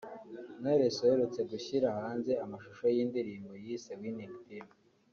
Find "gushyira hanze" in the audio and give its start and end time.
1.51-2.31